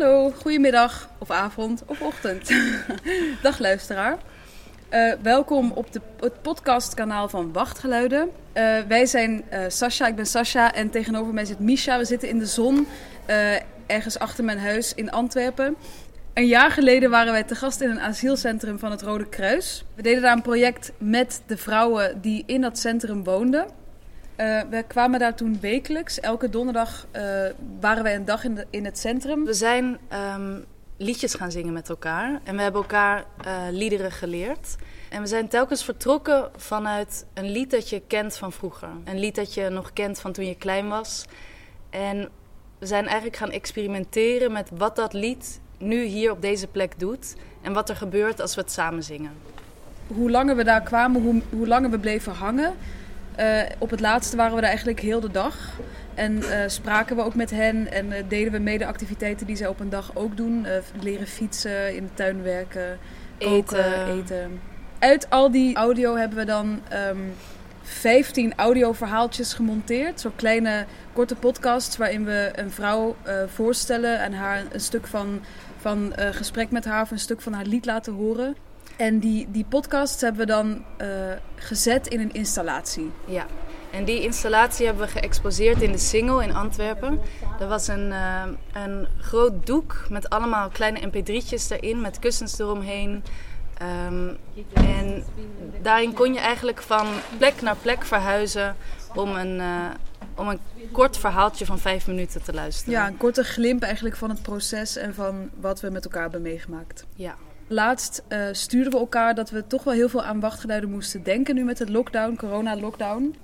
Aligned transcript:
Hallo, 0.00 0.30
goedemiddag 0.30 1.08
of 1.18 1.30
avond 1.30 1.82
of 1.86 2.00
ochtend. 2.00 2.50
Dag 3.42 3.58
luisteraar. 3.58 4.18
Uh, 4.90 5.12
welkom 5.22 5.72
op 5.72 5.92
de, 5.92 6.00
het 6.20 6.42
podcastkanaal 6.42 7.28
van 7.28 7.52
Wachtgeluiden. 7.52 8.30
Uh, 8.54 8.78
wij 8.88 9.06
zijn 9.06 9.44
uh, 9.52 9.64
Sascha, 9.68 10.06
ik 10.06 10.16
ben 10.16 10.26
Sascha 10.26 10.74
en 10.74 10.90
tegenover 10.90 11.34
mij 11.34 11.44
zit 11.44 11.58
Misha. 11.58 11.98
We 11.98 12.04
zitten 12.04 12.28
in 12.28 12.38
de 12.38 12.46
zon 12.46 12.86
ergens 13.86 14.18
achter 14.18 14.44
mijn 14.44 14.58
huis 14.58 14.94
in 14.94 15.10
Antwerpen. 15.10 15.76
Een 16.34 16.46
jaar 16.46 16.70
geleden 16.70 17.10
waren 17.10 17.32
wij 17.32 17.44
te 17.44 17.54
gast 17.54 17.80
in 17.80 17.90
een 17.90 18.00
asielcentrum 18.00 18.78
van 18.78 18.90
het 18.90 19.02
Rode 19.02 19.28
Kruis. 19.28 19.84
We 19.94 20.02
deden 20.02 20.22
daar 20.22 20.36
een 20.36 20.42
project 20.42 20.92
met 20.98 21.42
de 21.46 21.56
vrouwen 21.56 22.20
die 22.20 22.42
in 22.46 22.60
dat 22.60 22.78
centrum 22.78 23.24
woonden. 23.24 23.66
Uh, 24.40 24.60
we 24.70 24.84
kwamen 24.86 25.18
daar 25.18 25.34
toen 25.34 25.60
wekelijks. 25.60 26.20
Elke 26.20 26.48
donderdag 26.48 27.06
uh, 27.16 27.22
waren 27.80 28.02
wij 28.02 28.14
een 28.14 28.24
dag 28.24 28.44
in, 28.44 28.54
de, 28.54 28.66
in 28.70 28.84
het 28.84 28.98
centrum. 28.98 29.44
We 29.44 29.54
zijn 29.54 29.98
um, 30.34 30.64
liedjes 30.96 31.34
gaan 31.34 31.50
zingen 31.50 31.72
met 31.72 31.88
elkaar. 31.88 32.40
En 32.44 32.56
we 32.56 32.62
hebben 32.62 32.80
elkaar 32.80 33.24
uh, 33.46 33.54
liederen 33.70 34.12
geleerd. 34.12 34.76
En 35.08 35.20
we 35.20 35.26
zijn 35.26 35.48
telkens 35.48 35.84
vertrokken 35.84 36.50
vanuit 36.56 37.26
een 37.34 37.50
lied 37.50 37.70
dat 37.70 37.88
je 37.88 38.02
kent 38.06 38.36
van 38.36 38.52
vroeger. 38.52 38.88
Een 39.04 39.18
lied 39.18 39.34
dat 39.34 39.54
je 39.54 39.68
nog 39.68 39.92
kent 39.92 40.20
van 40.20 40.32
toen 40.32 40.46
je 40.46 40.56
klein 40.56 40.88
was. 40.88 41.24
En 41.90 42.28
we 42.78 42.86
zijn 42.86 43.06
eigenlijk 43.06 43.36
gaan 43.36 43.50
experimenteren 43.50 44.52
met 44.52 44.70
wat 44.76 44.96
dat 44.96 45.12
lied 45.12 45.60
nu 45.78 46.04
hier 46.04 46.30
op 46.30 46.42
deze 46.42 46.66
plek 46.66 46.98
doet. 46.98 47.36
En 47.62 47.72
wat 47.72 47.88
er 47.88 47.96
gebeurt 47.96 48.40
als 48.40 48.54
we 48.54 48.60
het 48.60 48.72
samen 48.72 49.02
zingen. 49.02 49.32
Hoe 50.06 50.30
langer 50.30 50.56
we 50.56 50.64
daar 50.64 50.82
kwamen, 50.82 51.22
hoe, 51.22 51.42
hoe 51.50 51.66
langer 51.66 51.90
we 51.90 51.98
bleven 51.98 52.32
hangen. 52.32 52.74
Uh, 53.40 53.62
op 53.78 53.90
het 53.90 54.00
laatste 54.00 54.36
waren 54.36 54.54
we 54.54 54.60
daar 54.60 54.68
eigenlijk 54.68 55.00
heel 55.00 55.20
de 55.20 55.30
dag. 55.30 55.56
En 56.14 56.36
uh, 56.36 56.58
spraken 56.66 57.16
we 57.16 57.22
ook 57.22 57.34
met 57.34 57.50
hen 57.50 57.92
en 57.92 58.06
uh, 58.06 58.14
deden 58.28 58.52
we 58.52 58.58
mede 58.58 58.86
activiteiten 58.86 59.46
die 59.46 59.56
zij 59.56 59.66
op 59.66 59.80
een 59.80 59.88
dag 59.88 60.10
ook 60.14 60.36
doen. 60.36 60.66
leren 61.00 61.26
fietsen, 61.26 61.96
in 61.96 62.02
de 62.02 62.14
tuin 62.14 62.42
werken, 62.42 62.98
koken, 63.38 63.84
eten. 63.84 64.18
eten. 64.18 64.60
Uit 64.98 65.30
al 65.30 65.50
die 65.50 65.76
audio 65.76 66.16
hebben 66.16 66.38
we 66.38 66.44
dan 66.44 66.80
um, 67.10 67.32
15 67.82 68.52
audioverhaaltjes 68.56 69.54
gemonteerd. 69.54 70.20
Zo 70.20 70.32
kleine 70.36 70.84
korte 71.12 71.34
podcasts 71.34 71.96
waarin 71.96 72.24
we 72.24 72.50
een 72.54 72.70
vrouw 72.70 73.16
voorstellen 73.46 74.20
en 74.20 74.32
haar 74.32 74.62
een 74.72 74.80
stuk 74.80 75.06
van, 75.06 75.40
van 75.76 76.12
gesprek 76.16 76.70
met 76.70 76.84
haar 76.84 77.02
of 77.02 77.10
een 77.10 77.18
stuk 77.18 77.40
van 77.40 77.52
haar 77.52 77.64
lied 77.64 77.84
laten 77.84 78.12
horen. 78.12 78.56
En 78.96 79.18
die, 79.18 79.50
die 79.50 79.64
podcasts 79.68 80.20
hebben 80.20 80.40
we 80.40 80.46
dan 80.46 80.84
uh, 81.00 81.06
gezet 81.54 82.06
in 82.06 82.20
een 82.20 82.32
installatie. 82.32 83.10
Ja, 83.24 83.46
en 83.90 84.04
die 84.04 84.22
installatie 84.22 84.86
hebben 84.86 85.04
we 85.04 85.10
geëxposeerd 85.10 85.82
in 85.82 85.92
de 85.92 85.98
Single 85.98 86.42
in 86.42 86.54
Antwerpen. 86.54 87.20
Dat 87.58 87.68
was 87.68 87.88
een, 87.88 88.08
uh, 88.08 88.42
een 88.72 89.06
groot 89.18 89.66
doek 89.66 90.06
met 90.08 90.30
allemaal 90.30 90.68
kleine 90.68 91.08
mp3'tjes 91.08 91.68
erin, 91.68 92.00
met 92.00 92.18
kussens 92.18 92.58
eromheen. 92.58 93.24
Um, 94.06 94.36
en 94.72 95.24
daarin 95.82 96.12
kon 96.12 96.32
je 96.32 96.40
eigenlijk 96.40 96.82
van 96.82 97.06
plek 97.38 97.62
naar 97.62 97.76
plek 97.76 98.04
verhuizen 98.04 98.76
om 99.14 99.36
een, 99.36 99.56
uh, 99.56 99.86
om 100.34 100.48
een 100.48 100.60
kort 100.92 101.16
verhaaltje 101.16 101.66
van 101.66 101.78
vijf 101.78 102.06
minuten 102.06 102.42
te 102.42 102.52
luisteren. 102.52 102.92
Ja, 102.92 103.06
een 103.06 103.16
korte 103.16 103.42
glimp 103.44 103.82
eigenlijk 103.82 104.16
van 104.16 104.30
het 104.30 104.42
proces 104.42 104.96
en 104.96 105.14
van 105.14 105.50
wat 105.60 105.80
we 105.80 105.90
met 105.90 106.04
elkaar 106.04 106.22
hebben 106.22 106.42
meegemaakt. 106.42 107.04
Ja. 107.14 107.36
Laatst 107.72 108.22
uh, 108.28 108.38
stuurden 108.52 108.92
we 108.92 108.98
elkaar 108.98 109.34
dat 109.34 109.50
we 109.50 109.66
toch 109.66 109.84
wel 109.84 109.94
heel 109.94 110.08
veel 110.08 110.22
aan 110.22 110.40
wachtgeluiden 110.40 110.90
moesten 110.90 111.22
denken 111.22 111.54
nu 111.54 111.64
met 111.64 111.78
het 111.78 111.88
lockdown, 111.88 112.36
corona-lockdown. 112.36 113.34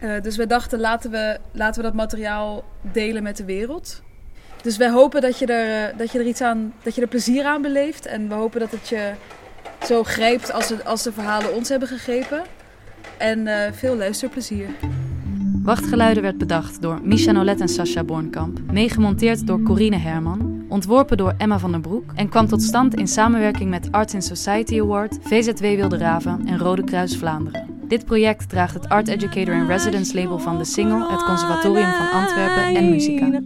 Uh, 0.00 0.20
dus 0.20 0.36
we 0.36 0.46
dachten, 0.46 0.80
laten 0.80 1.10
we, 1.10 1.38
laten 1.52 1.82
we 1.82 1.86
dat 1.88 1.96
materiaal 1.96 2.64
delen 2.92 3.22
met 3.22 3.36
de 3.36 3.44
wereld. 3.44 4.02
Dus 4.62 4.76
wij 4.76 4.90
hopen 4.90 5.20
dat 5.20 5.38
je, 5.38 5.46
er, 5.46 5.96
dat 5.96 6.12
je 6.12 6.18
er 6.18 6.26
iets 6.26 6.40
aan, 6.40 6.72
dat 6.82 6.94
je 6.94 7.00
er 7.00 7.08
plezier 7.08 7.44
aan 7.44 7.62
beleeft. 7.62 8.06
En 8.06 8.28
we 8.28 8.34
hopen 8.34 8.60
dat 8.60 8.70
het 8.70 8.88
je 8.88 9.12
zo 9.86 10.02
grijpt 10.04 10.52
als, 10.52 10.68
het, 10.68 10.84
als 10.84 11.02
de 11.02 11.12
verhalen 11.12 11.54
ons 11.54 11.68
hebben 11.68 11.88
gegrepen. 11.88 12.42
En 13.18 13.74
veel 13.74 13.96
luisterplezier. 13.96 14.68
Wachtgeluiden 15.62 16.22
werd 16.22 16.38
bedacht 16.38 16.82
door 16.82 17.00
Misha 17.02 17.32
Nolet 17.32 17.60
en 17.60 17.68
Sascha 17.68 18.04
Bornkamp, 18.04 18.60
meegemonteerd 18.72 19.46
door 19.46 19.62
Corine 19.62 19.96
Herman, 19.96 20.49
ontworpen 20.70 21.16
door 21.16 21.34
Emma 21.38 21.58
van 21.58 21.70
der 21.70 21.80
Broek 21.80 22.12
en 22.14 22.28
kwam 22.28 22.46
tot 22.46 22.62
stand 22.62 22.94
in 22.94 23.08
samenwerking 23.08 23.70
met 23.70 23.92
Arts 23.92 24.14
in 24.14 24.22
Society 24.22 24.80
Award, 24.80 25.18
VZW 25.22 25.60
Wilde 25.60 25.96
Raven 25.96 26.46
en 26.46 26.58
Rode 26.58 26.84
Kruis 26.84 27.16
Vlaanderen. 27.16 27.66
Dit 27.88 28.04
project 28.04 28.48
draagt 28.48 28.74
het 28.74 28.88
Art 28.88 29.08
Educator 29.08 29.54
in 29.54 29.66
Residence 29.66 30.14
label 30.14 30.38
van 30.38 30.58
De 30.58 30.64
Single, 30.64 31.10
het 31.10 31.24
Conservatorium 31.24 31.92
van 31.92 32.10
Antwerpen 32.10 32.74
en 32.74 32.90
Muzika. 32.90 33.40